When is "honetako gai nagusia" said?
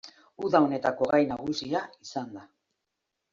0.67-1.83